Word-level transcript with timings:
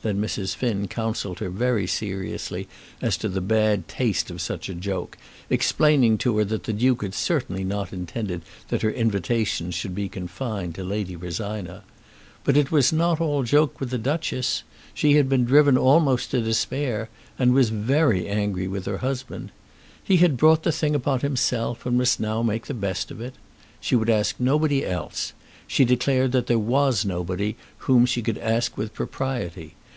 Then 0.00 0.20
Mrs. 0.20 0.54
Finn 0.54 0.86
counselled 0.86 1.40
her 1.40 1.50
very 1.50 1.88
seriously 1.88 2.68
as 3.02 3.16
to 3.16 3.28
the 3.28 3.40
bad 3.40 3.88
taste 3.88 4.30
of 4.30 4.40
such 4.40 4.68
a 4.68 4.74
joke, 4.74 5.18
explaining 5.50 6.18
to 6.18 6.38
her 6.38 6.44
that 6.44 6.62
the 6.62 6.72
Duke 6.72 7.02
had 7.02 7.14
certainly 7.14 7.64
not 7.64 7.92
intended 7.92 8.42
that 8.68 8.82
her 8.82 8.92
invitations 8.92 9.74
should 9.74 9.96
be 9.96 10.08
confined 10.08 10.76
to 10.76 10.84
Lady 10.84 11.16
Rosina. 11.16 11.82
But 12.44 12.56
it 12.56 12.70
was 12.70 12.92
not 12.92 13.20
all 13.20 13.42
joke 13.42 13.80
with 13.80 13.90
the 13.90 13.98
Duchess. 13.98 14.62
She 14.94 15.14
had 15.14 15.28
been 15.28 15.44
driven 15.44 15.76
almost 15.76 16.30
to 16.30 16.40
despair, 16.42 17.08
and 17.36 17.52
was 17.52 17.70
very 17.70 18.28
angry 18.28 18.68
with 18.68 18.86
her 18.86 18.98
husband. 18.98 19.50
He 20.04 20.18
had 20.18 20.36
brought 20.36 20.62
the 20.62 20.70
thing 20.70 20.94
upon 20.94 21.20
himself, 21.22 21.84
and 21.84 21.98
must 21.98 22.20
now 22.20 22.40
make 22.44 22.66
the 22.66 22.72
best 22.72 23.10
of 23.10 23.20
it. 23.20 23.34
She 23.80 23.96
would 23.96 24.10
ask 24.10 24.36
nobody 24.38 24.86
else. 24.86 25.32
She 25.66 25.84
declared 25.84 26.30
that 26.32 26.46
there 26.46 26.56
was 26.56 27.04
nobody 27.04 27.56
whom 27.78 28.06
she 28.06 28.22
could 28.22 28.38
ask 28.38 28.76
with 28.78 28.94
propriety. 28.94 29.74